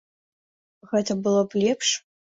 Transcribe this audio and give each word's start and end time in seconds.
Што, 0.87 0.89
гэта 0.93 1.19
было 1.27 1.45
б 1.53 1.63
лепш? 1.65 1.97